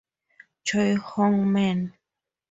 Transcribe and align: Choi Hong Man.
Choi 0.63 0.95
Hong 1.05 1.45
Man. 1.53 1.79